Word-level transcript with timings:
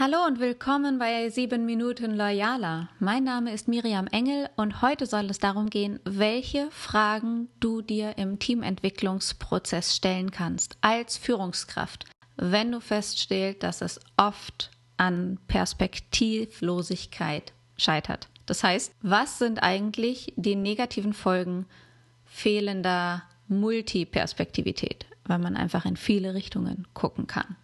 Hallo 0.00 0.18
und 0.28 0.38
willkommen 0.38 1.00
bei 1.00 1.28
7 1.28 1.66
Minuten 1.66 2.14
Loyaler. 2.14 2.88
Mein 3.00 3.24
Name 3.24 3.52
ist 3.52 3.66
Miriam 3.66 4.06
Engel 4.06 4.48
und 4.54 4.80
heute 4.80 5.06
soll 5.06 5.24
es 5.24 5.40
darum 5.40 5.70
gehen, 5.70 5.98
welche 6.04 6.70
Fragen 6.70 7.48
du 7.58 7.82
dir 7.82 8.16
im 8.16 8.38
Teamentwicklungsprozess 8.38 9.96
stellen 9.96 10.30
kannst 10.30 10.78
als 10.82 11.16
Führungskraft, 11.16 12.04
wenn 12.36 12.70
du 12.70 12.78
feststellst, 12.78 13.64
dass 13.64 13.80
es 13.80 13.98
oft 14.16 14.70
an 14.98 15.40
Perspektivlosigkeit 15.48 17.52
scheitert. 17.76 18.28
Das 18.46 18.62
heißt, 18.62 18.92
was 19.02 19.40
sind 19.40 19.64
eigentlich 19.64 20.32
die 20.36 20.54
negativen 20.54 21.12
Folgen 21.12 21.66
fehlender 22.24 23.24
Multiperspektivität, 23.48 25.06
weil 25.24 25.40
man 25.40 25.56
einfach 25.56 25.86
in 25.86 25.96
viele 25.96 26.34
Richtungen 26.34 26.86
gucken 26.94 27.26
kann? 27.26 27.56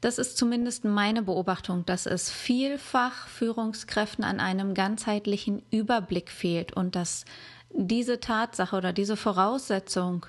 Das 0.00 0.18
ist 0.18 0.36
zumindest 0.36 0.84
meine 0.84 1.22
Beobachtung, 1.22 1.86
dass 1.86 2.06
es 2.06 2.30
vielfach 2.30 3.28
Führungskräften 3.28 4.24
an 4.24 4.40
einem 4.40 4.74
ganzheitlichen 4.74 5.62
Überblick 5.70 6.30
fehlt 6.30 6.72
und 6.74 6.94
dass 6.94 7.24
diese 7.70 8.20
Tatsache 8.20 8.76
oder 8.76 8.92
diese 8.92 9.16
Voraussetzung 9.16 10.26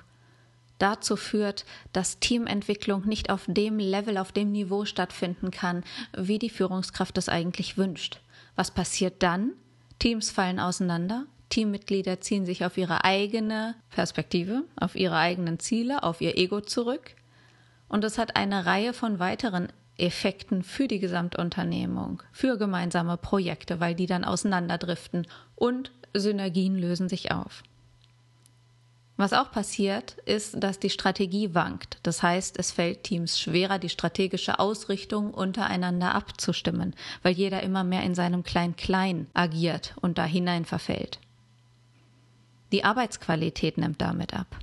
dazu 0.78 1.16
führt, 1.16 1.64
dass 1.92 2.18
Teamentwicklung 2.18 3.06
nicht 3.06 3.30
auf 3.30 3.44
dem 3.46 3.78
Level, 3.78 4.16
auf 4.16 4.32
dem 4.32 4.52
Niveau 4.52 4.84
stattfinden 4.84 5.50
kann, 5.50 5.84
wie 6.16 6.38
die 6.38 6.50
Führungskraft 6.50 7.18
es 7.18 7.28
eigentlich 7.28 7.76
wünscht. 7.76 8.20
Was 8.56 8.70
passiert 8.70 9.22
dann? 9.22 9.52
Teams 9.98 10.30
fallen 10.30 10.60
auseinander, 10.60 11.26
Teammitglieder 11.50 12.20
ziehen 12.20 12.46
sich 12.46 12.64
auf 12.64 12.76
ihre 12.76 13.04
eigene 13.04 13.74
Perspektive, 13.90 14.64
auf 14.76 14.94
ihre 14.94 15.16
eigenen 15.16 15.58
Ziele, 15.58 16.02
auf 16.02 16.20
ihr 16.20 16.38
Ego 16.38 16.60
zurück 16.60 17.14
und 17.88 18.04
es 18.04 18.18
hat 18.18 18.36
eine 18.36 18.66
Reihe 18.66 18.92
von 18.92 19.18
weiteren 19.18 19.68
Effekten 19.96 20.62
für 20.62 20.88
die 20.88 21.00
Gesamtunternehmung, 21.00 22.22
für 22.32 22.56
gemeinsame 22.56 23.16
Projekte, 23.16 23.80
weil 23.80 23.94
die 23.94 24.06
dann 24.06 24.24
auseinanderdriften 24.24 25.26
und 25.56 25.90
Synergien 26.14 26.76
lösen 26.76 27.08
sich 27.08 27.32
auf. 27.32 27.62
Was 29.16 29.32
auch 29.32 29.50
passiert, 29.50 30.12
ist, 30.26 30.62
dass 30.62 30.78
die 30.78 30.90
Strategie 30.90 31.52
wankt. 31.52 31.98
Das 32.04 32.22
heißt, 32.22 32.56
es 32.56 32.70
fällt 32.70 33.02
Teams 33.02 33.40
schwerer, 33.40 33.80
die 33.80 33.88
strategische 33.88 34.60
Ausrichtung 34.60 35.34
untereinander 35.34 36.14
abzustimmen, 36.14 36.94
weil 37.24 37.32
jeder 37.32 37.64
immer 37.64 37.82
mehr 37.82 38.04
in 38.04 38.14
seinem 38.14 38.44
Klein-Klein 38.44 39.26
agiert 39.34 39.94
und 40.00 40.18
da 40.18 40.24
hinein 40.24 40.64
verfällt. 40.64 41.18
Die 42.70 42.84
Arbeitsqualität 42.84 43.76
nimmt 43.76 44.00
damit 44.00 44.34
ab. 44.34 44.56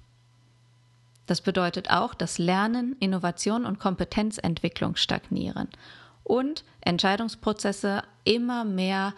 Das 1.25 1.41
bedeutet 1.41 1.89
auch, 1.89 2.13
dass 2.13 2.37
Lernen, 2.37 2.95
Innovation 2.99 3.65
und 3.65 3.79
Kompetenzentwicklung 3.79 4.95
stagnieren 4.95 5.69
und 6.23 6.63
Entscheidungsprozesse 6.81 8.03
immer 8.23 8.63
mehr 8.63 9.13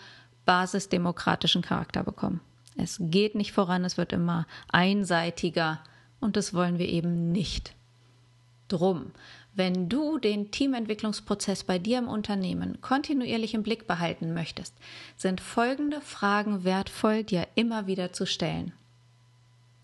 basisdemokratischen 0.45 1.61
Charakter 1.61 2.03
bekommen. 2.03 2.41
Es 2.77 2.97
geht 2.99 3.35
nicht 3.35 3.51
voran, 3.51 3.83
es 3.83 3.97
wird 3.97 4.13
immer 4.13 4.45
einseitiger 4.69 5.79
und 6.19 6.37
das 6.37 6.53
wollen 6.53 6.79
wir 6.79 6.87
eben 6.87 7.31
nicht. 7.31 7.73
Drum, 8.67 9.11
wenn 9.55 9.89
du 9.89 10.19
den 10.19 10.51
Teamentwicklungsprozess 10.51 11.63
bei 11.63 11.79
dir 11.79 11.97
im 11.97 12.07
Unternehmen 12.07 12.79
kontinuierlich 12.81 13.53
im 13.53 13.63
Blick 13.63 13.87
behalten 13.87 14.33
möchtest, 14.33 14.75
sind 15.15 15.41
folgende 15.41 15.99
Fragen 16.01 16.63
wertvoll, 16.63 17.23
dir 17.23 17.47
immer 17.55 17.87
wieder 17.87 18.13
zu 18.13 18.25
stellen 18.25 18.73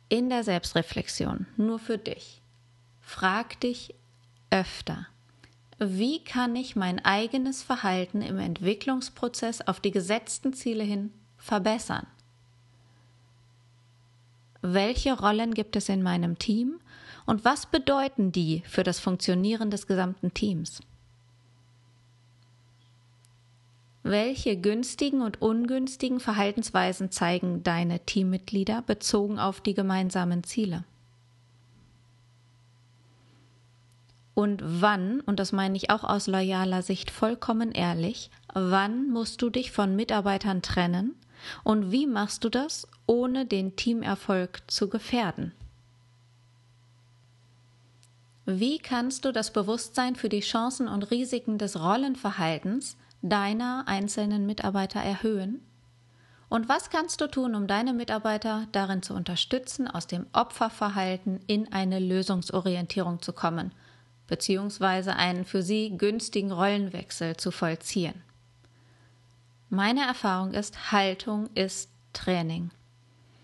in 0.09 0.29
der 0.29 0.43
Selbstreflexion, 0.43 1.47
nur 1.57 1.79
für 1.79 1.97
dich, 1.97 2.41
frag 3.01 3.59
dich 3.59 3.95
öfter, 4.49 5.07
wie 5.79 6.23
kann 6.23 6.55
ich 6.55 6.75
mein 6.75 7.03
eigenes 7.03 7.63
Verhalten 7.63 8.21
im 8.21 8.39
Entwicklungsprozess 8.39 9.61
auf 9.61 9.79
die 9.79 9.91
gesetzten 9.91 10.53
Ziele 10.53 10.83
hin 10.83 11.11
verbessern? 11.37 12.07
Welche 14.61 15.19
Rollen 15.19 15.53
gibt 15.53 15.75
es 15.75 15.89
in 15.89 16.01
meinem 16.01 16.39
Team 16.39 16.79
und 17.25 17.43
was 17.43 17.65
bedeuten 17.65 18.31
die 18.31 18.63
für 18.65 18.83
das 18.83 18.99
Funktionieren 18.99 19.71
des 19.71 19.87
gesamten 19.87 20.33
Teams? 20.33 20.79
Welche 24.03 24.57
günstigen 24.57 25.21
und 25.21 25.41
ungünstigen 25.41 26.19
Verhaltensweisen 26.19 27.09
zeigen 27.09 27.63
deine 27.63 28.01
Teammitglieder 28.01 28.81
bezogen 28.81 29.39
auf 29.39 29.61
die 29.61 29.73
gemeinsamen 29.73 30.43
Ziele? 30.43 30.83
Und 34.33 34.61
wann, 34.65 35.21
und 35.21 35.39
das 35.39 35.53
meine 35.53 35.77
ich 35.77 35.89
auch 35.89 36.03
aus 36.03 36.27
loyaler 36.27 36.81
Sicht 36.81 37.11
vollkommen 37.11 37.71
ehrlich, 37.71 38.29
wann 38.53 39.09
musst 39.09 39.41
du 39.41 39.49
dich 39.49 39.71
von 39.71 39.95
Mitarbeitern 39.95 40.61
trennen 40.61 41.15
und 41.63 41.91
wie 41.91 42.07
machst 42.07 42.43
du 42.43 42.49
das, 42.49 42.87
ohne 43.05 43.45
den 43.45 43.75
Teamerfolg 43.77 44.63
zu 44.67 44.89
gefährden? 44.89 45.53
Wie 48.45 48.79
kannst 48.79 49.23
du 49.23 49.31
das 49.31 49.53
Bewusstsein 49.53 50.17
für 50.17 50.27
die 50.27 50.41
Chancen 50.41 50.89
und 50.89 51.11
Risiken 51.11 51.57
des 51.57 51.79
Rollenverhaltens 51.79 52.97
deiner 53.23 53.85
einzelnen 53.87 54.45
Mitarbeiter 54.45 54.99
erhöhen? 54.99 55.65
Und 56.49 56.69
was 56.69 56.91
kannst 56.91 57.19
du 57.19 57.27
tun, 57.27 57.55
um 57.55 57.65
deine 57.65 57.93
Mitarbeiter 57.93 58.67
darin 58.71 59.01
zu 59.01 59.15
unterstützen, 59.15 59.87
aus 59.87 60.05
dem 60.05 60.27
Opferverhalten 60.33 61.39
in 61.47 61.73
eine 61.73 61.97
Lösungsorientierung 61.97 63.23
zu 63.23 63.33
kommen, 63.33 63.71
beziehungsweise 64.27 65.15
einen 65.15 65.45
für 65.45 65.63
sie 65.63 65.97
günstigen 65.97 66.51
Rollenwechsel 66.51 67.37
zu 67.37 67.49
vollziehen? 67.49 68.21
Meine 69.69 70.01
Erfahrung 70.01 70.53
ist, 70.53 70.91
Haltung 70.91 71.49
ist 71.55 71.89
Training. 72.13 72.69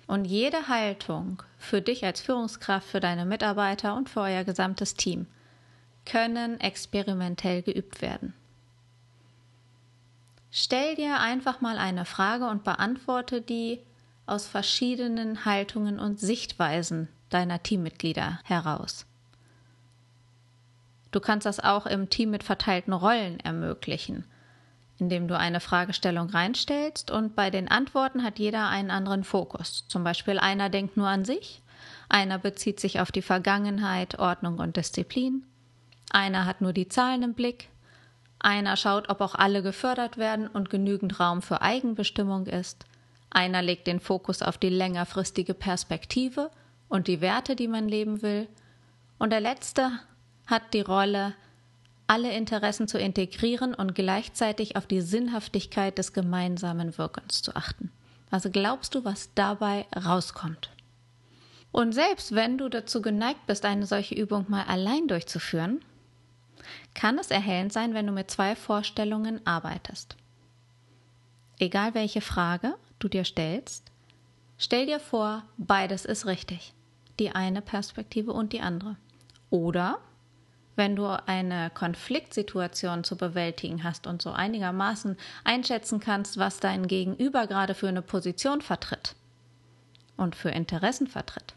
Und 0.05 0.25
jede 0.25 0.67
Haltung 0.67 1.41
für 1.57 1.81
dich 1.81 2.05
als 2.05 2.21
Führungskraft, 2.21 2.87
für 2.87 2.99
deine 2.99 3.25
Mitarbeiter 3.25 3.95
und 3.95 4.09
für 4.09 4.21
euer 4.21 4.43
gesamtes 4.43 4.93
Team 4.93 5.25
können 6.05 6.59
experimentell 6.59 7.63
geübt 7.63 8.01
werden. 8.01 8.33
Stell 10.51 10.95
dir 10.95 11.19
einfach 11.19 11.61
mal 11.61 11.77
eine 11.77 12.05
Frage 12.05 12.47
und 12.47 12.63
beantworte 12.63 13.41
die 13.41 13.81
aus 14.25 14.47
verschiedenen 14.47 15.45
Haltungen 15.45 15.99
und 15.99 16.19
Sichtweisen 16.19 17.07
deiner 17.29 17.61
Teammitglieder 17.61 18.39
heraus. 18.43 19.05
Du 21.11 21.19
kannst 21.19 21.45
das 21.45 21.59
auch 21.59 21.85
im 21.85 22.09
Team 22.09 22.29
mit 22.29 22.43
verteilten 22.43 22.93
Rollen 22.93 23.39
ermöglichen, 23.39 24.25
indem 24.99 25.27
du 25.27 25.37
eine 25.37 25.59
Fragestellung 25.59 26.29
reinstellst 26.29 27.09
und 27.09 27.35
bei 27.35 27.49
den 27.49 27.67
Antworten 27.67 28.23
hat 28.23 28.37
jeder 28.37 28.67
einen 28.67 28.91
anderen 28.91 29.23
Fokus. 29.23 29.85
Zum 29.87 30.03
Beispiel 30.03 30.37
einer 30.37 30.69
denkt 30.69 30.97
nur 30.97 31.07
an 31.07 31.25
sich, 31.25 31.61
einer 32.09 32.37
bezieht 32.37 32.79
sich 32.79 32.99
auf 32.99 33.11
die 33.11 33.21
Vergangenheit, 33.23 34.19
Ordnung 34.19 34.59
und 34.59 34.77
Disziplin, 34.77 35.43
einer 36.11 36.45
hat 36.45 36.61
nur 36.61 36.73
die 36.73 36.87
Zahlen 36.87 37.23
im 37.23 37.33
Blick, 37.33 37.69
einer 38.39 38.77
schaut, 38.77 39.09
ob 39.09 39.21
auch 39.21 39.35
alle 39.35 39.61
gefördert 39.61 40.17
werden 40.17 40.47
und 40.47 40.69
genügend 40.69 41.19
Raum 41.19 41.41
für 41.41 41.61
Eigenbestimmung 41.61 42.47
ist. 42.47 42.85
Einer 43.29 43.61
legt 43.61 43.87
den 43.87 43.99
Fokus 43.99 44.41
auf 44.41 44.57
die 44.57 44.69
längerfristige 44.69 45.53
Perspektive 45.53 46.49
und 46.87 47.07
die 47.07 47.21
Werte, 47.21 47.55
die 47.55 47.67
man 47.67 47.87
leben 47.87 48.21
will. 48.21 48.47
Und 49.17 49.31
der 49.31 49.41
letzte 49.41 49.91
hat 50.47 50.73
die 50.73 50.81
Rolle, 50.81 51.35
alle 52.07 52.31
Interessen 52.31 52.87
zu 52.87 52.97
integrieren 52.97 53.75
und 53.75 53.93
gleichzeitig 53.93 54.75
auf 54.75 54.87
die 54.87 55.01
Sinnhaftigkeit 55.01 55.97
des 55.97 56.13
gemeinsamen 56.13 56.97
Wirkens 56.97 57.43
zu 57.43 57.55
achten. 57.55 57.91
Also 58.31 58.49
glaubst 58.49 58.95
du, 58.95 59.05
was 59.05 59.29
dabei 59.35 59.85
rauskommt? 59.95 60.71
Und 61.71 61.93
selbst 61.93 62.33
wenn 62.33 62.57
du 62.57 62.67
dazu 62.69 63.01
geneigt 63.01 63.45
bist, 63.45 63.63
eine 63.63 63.85
solche 63.85 64.15
Übung 64.15 64.45
mal 64.47 64.63
allein 64.63 65.07
durchzuführen, 65.07 65.81
kann 66.93 67.17
es 67.17 67.31
erhellend 67.31 67.73
sein, 67.73 67.93
wenn 67.93 68.07
du 68.07 68.11
mit 68.11 68.29
zwei 68.31 68.55
Vorstellungen 68.55 69.45
arbeitest. 69.45 70.15
Egal 71.59 71.93
welche 71.93 72.21
Frage 72.21 72.75
du 72.99 73.07
dir 73.07 73.25
stellst, 73.25 73.91
stell 74.57 74.85
dir 74.85 74.99
vor, 74.99 75.43
beides 75.57 76.05
ist 76.05 76.25
richtig. 76.25 76.73
Die 77.19 77.31
eine 77.31 77.61
Perspektive 77.61 78.31
und 78.31 78.53
die 78.53 78.61
andere. 78.61 78.95
Oder 79.49 79.99
wenn 80.79 80.95
du 80.95 81.07
eine 81.27 81.69
Konfliktsituation 81.71 83.03
zu 83.03 83.17
bewältigen 83.17 83.83
hast 83.83 84.07
und 84.07 84.21
so 84.21 84.31
einigermaßen 84.31 85.17
einschätzen 85.43 85.99
kannst, 85.99 86.37
was 86.37 86.61
dein 86.61 86.87
Gegenüber 86.87 87.47
gerade 87.47 87.73
für 87.75 87.89
eine 87.89 88.01
Position 88.01 88.61
vertritt 88.61 89.15
und 90.15 90.37
für 90.37 90.49
Interessen 90.49 91.07
vertritt, 91.07 91.53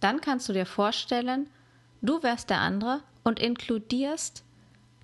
dann 0.00 0.20
kannst 0.20 0.48
du 0.48 0.52
dir 0.52 0.66
vorstellen, 0.66 1.48
du 2.02 2.22
wärst 2.22 2.50
der 2.50 2.60
andere 2.60 3.00
und 3.24 3.40
inkludierst 3.40 4.44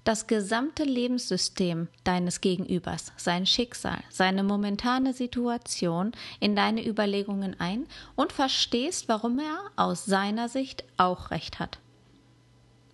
das 0.05 0.27
gesamte 0.27 0.85
Lebenssystem 0.85 1.89
deines 2.05 2.41
Gegenübers, 2.41 3.12
sein 3.17 3.47
Schicksal, 3.47 3.99
seine 4.09 4.43
momentane 4.43 5.12
Situation 5.12 6.12
in 6.41 6.56
deine 6.56 6.87
Überlegungen 6.87 7.59
ein 7.59 7.87
und 8.17 8.33
verstehst, 8.33 9.09
warum 9.09 9.39
er 9.39 9.59
aus 9.77 10.05
seiner 10.05 10.49
Sicht 10.49 10.85
auch 10.97 11.31
recht 11.31 11.59
hat. 11.59 11.79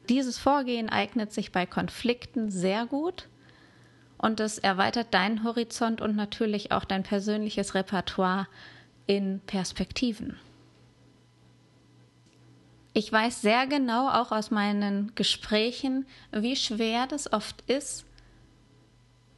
Dieses 0.09 0.39
Vorgehen 0.39 0.89
eignet 0.89 1.33
sich 1.33 1.53
bei 1.53 1.67
Konflikten 1.67 2.51
sehr 2.51 2.87
gut, 2.87 3.29
und 4.25 4.41
es 4.41 4.57
erweitert 4.57 5.13
deinen 5.13 5.45
Horizont 5.45 6.01
und 6.01 6.17
natürlich 6.17 6.73
auch 6.73 6.87
dein 6.87 7.03
persönliches 7.03 7.75
Repertoire 7.75 8.47
in 9.07 9.41
Perspektiven. 9.47 10.39
Ich 12.97 13.13
weiß 13.13 13.43
sehr 13.43 13.67
genau 13.67 14.09
auch 14.09 14.31
aus 14.31 14.53
meinen 14.53 15.13
Gesprächen, 15.17 16.07
wie 16.31 16.55
schwer 16.55 17.09
das 17.09 17.33
oft 17.33 17.61
ist, 17.63 18.05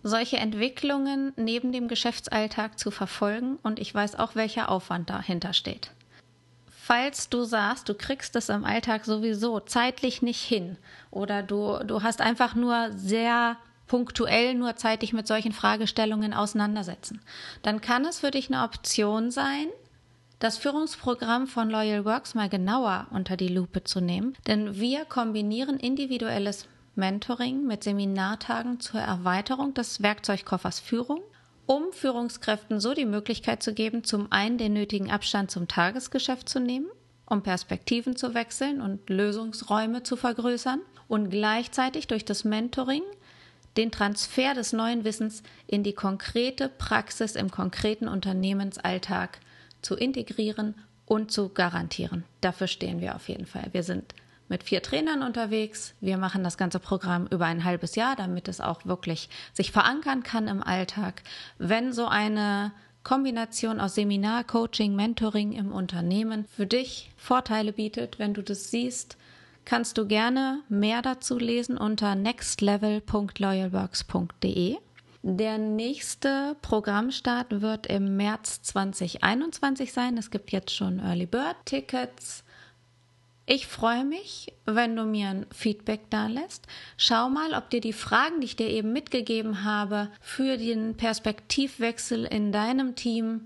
solche 0.03 0.37
Entwicklungen 0.37 1.33
neben 1.37 1.73
dem 1.73 1.89
Geschäftsalltag 1.89 2.79
zu 2.79 2.91
verfolgen 2.91 3.57
und 3.63 3.79
ich 3.79 3.95
weiß 3.95 4.17
auch, 4.17 4.35
welcher 4.35 4.69
Aufwand 4.69 5.09
dahinter 5.09 5.55
steht. 5.55 5.91
Falls 6.67 7.31
du 7.31 7.45
sagst, 7.45 7.89
du 7.89 7.95
kriegst 7.95 8.37
es 8.37 8.51
im 8.51 8.67
Alltag 8.67 9.07
sowieso 9.07 9.59
zeitlich 9.59 10.21
nicht 10.21 10.43
hin 10.43 10.77
oder 11.11 11.43
du, 11.43 11.79
du 11.83 12.03
hast 12.03 12.21
einfach 12.21 12.55
nur 12.55 12.91
sehr 12.93 13.57
punktuell 13.87 14.55
nur 14.55 14.77
Zeit, 14.77 15.01
dich 15.01 15.15
mit 15.15 15.27
solchen 15.27 15.53
Fragestellungen 15.53 16.35
auseinandersetzen, 16.35 17.23
dann 17.63 17.81
kann 17.81 18.05
es 18.05 18.21
für 18.21 18.31
dich 18.31 18.53
eine 18.53 18.65
Option 18.65 19.31
sein, 19.31 19.69
das 20.39 20.59
Führungsprogramm 20.59 21.47
von 21.47 21.71
Loyal 21.71 22.05
Works 22.05 22.35
mal 22.35 22.49
genauer 22.49 23.07
unter 23.11 23.37
die 23.37 23.49
Lupe 23.49 23.85
zu 23.85 24.01
nehmen, 24.01 24.37
denn 24.47 24.79
wir 24.79 25.05
kombinieren 25.07 25.79
individuelles 25.79 26.67
Mentoring 26.95 27.67
mit 27.67 27.85
Seminartagen 27.85 28.81
zur 28.81 29.01
Erweiterung 29.01 29.75
des 29.75 30.03
Werkzeugkoffers 30.03 30.81
Führung, 30.81 31.21
um 31.67 31.93
Führungskräften 31.93 32.81
so 32.81 32.95
die 32.95 33.07
Möglichkeit 33.07 33.63
zu 33.63 33.75
geben, 33.75 34.05
zum 34.05 34.31
einen 34.31 34.59
den 34.59 34.75
nötigen 34.75 35.11
Abstand 35.11 35.51
zum 35.51 35.69
Tagesgeschäft 35.69 36.49
zu 36.49 36.61
nehmen, 36.61 36.87
um 37.27 37.43
Perspektiven 37.43 38.17
zu 38.17 38.35
wechseln 38.35 38.81
und 38.81 39.09
Lösungsräume 39.09 40.03
zu 40.03 40.17
vergrößern 40.17 40.81
und 41.09 41.31
gleichzeitig 41.31 42.07
durch 42.07 42.25
das 42.25 42.45
Mentoring 42.45 43.03
den 43.77 43.91
Transfer 43.91 44.55
des 44.55 44.73
neuen 44.73 45.05
Wissens 45.05 45.43
in 45.67 45.83
die 45.83 45.93
konkrete 45.93 46.69
Praxis 46.69 47.37
im 47.37 47.51
konkreten 47.51 48.09
Unternehmensalltag 48.09 49.39
zu 49.87 49.95
integrieren 49.95 50.75
und 51.05 51.31
zu 51.31 51.49
garantieren. 51.49 52.25
Dafür 52.41 52.67
stehen 52.67 53.01
wir 53.01 53.15
auf 53.15 53.29
jeden 53.29 53.47
Fall. 53.47 53.69
Wir 53.71 53.85
sind 53.85 54.17
mit 54.49 54.65
vier 54.65 54.83
Trainern 54.83 55.23
unterwegs. 55.23 55.95
Wir 56.01 56.19
machen 56.19 56.43
das 56.43 56.59
ganze 56.59 56.81
Programm 56.81 57.29
über 57.29 57.47
ein 57.47 57.65
halbes 57.65 57.95
Jahr, 57.95 58.17
damit 58.17 58.49
es 58.49 58.61
auch 58.61 58.85
wirklich 58.85 59.29
sich 59.53 59.71
verankern 59.71 60.25
kann 60.25 60.49
im 60.49 60.61
Alltag. 60.63 61.23
Wenn 61.59 61.93
so 61.93 62.07
eine 62.07 62.73
Kombination 63.05 63.81
aus 63.81 63.95
Seminar, 63.95 64.43
Coaching, 64.43 64.97
Mentoring 64.97 65.53
im 65.53 65.71
Unternehmen 65.71 66.47
für 66.47 66.67
dich 66.67 67.13
Vorteile 67.17 67.73
bietet, 67.73 68.19
wenn 68.19 68.35
du 68.35 68.43
das 68.43 68.73
siehst, 68.73 69.17
kannst 69.65 69.99
du 69.99 70.09
gerne 70.09 70.63
mehr 70.69 71.03
dazu 71.03 71.39
lesen 71.39 71.79
unter 71.79 72.17
nextlevel.loyalworks.de. 72.17 74.79
Der 75.29 75.59
nächste 75.59 76.55
Programmstart 76.63 77.61
wird 77.61 77.89
im 77.89 78.17
März 78.17 78.63
2021 78.63 79.93
sein. 79.93 80.17
Es 80.17 80.31
gibt 80.31 80.53
jetzt 80.53 80.71
schon 80.71 81.01
Early 81.01 81.27
Bird 81.27 81.57
Tickets 81.65 82.45
ich 83.49 83.69
freue 83.69 84.05
mich, 84.05 84.53
wenn 84.65 84.97
du 84.97 85.05
mir 85.05 85.29
ein 85.29 85.47
Feedback 85.55 86.11
da 86.11 86.27
lässt. 86.27 86.67
Schau 86.97 87.29
mal, 87.29 87.55
ob 87.55 87.71
dir 87.71 87.81
die 87.81 87.93
Fragen, 87.93 88.41
die 88.41 88.47
ich 88.47 88.57
dir 88.57 88.69
eben 88.69 88.93
mitgegeben 88.93 89.63
habe, 89.63 90.11
für 90.21 90.57
den 90.57 90.97
Perspektivwechsel 90.97 92.25
in 92.25 92.51
deinem 92.51 92.97
Team 92.97 93.43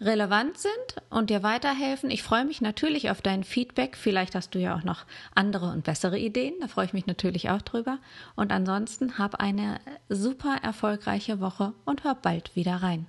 relevant 0.00 0.58
sind 0.58 1.02
und 1.10 1.30
dir 1.30 1.42
weiterhelfen. 1.42 2.10
Ich 2.10 2.22
freue 2.22 2.44
mich 2.44 2.60
natürlich 2.60 3.10
auf 3.10 3.22
dein 3.22 3.44
Feedback. 3.44 3.96
Vielleicht 3.96 4.34
hast 4.34 4.54
du 4.54 4.58
ja 4.58 4.76
auch 4.76 4.84
noch 4.84 5.04
andere 5.34 5.70
und 5.70 5.84
bessere 5.84 6.18
Ideen. 6.18 6.54
Da 6.60 6.68
freue 6.68 6.86
ich 6.86 6.92
mich 6.92 7.06
natürlich 7.06 7.50
auch 7.50 7.62
drüber. 7.62 7.98
Und 8.36 8.52
ansonsten 8.52 9.18
hab 9.18 9.36
eine 9.36 9.80
super 10.08 10.56
erfolgreiche 10.62 11.40
Woche 11.40 11.72
und 11.84 12.04
hör 12.04 12.14
bald 12.14 12.54
wieder 12.54 12.76
rein. 12.76 13.06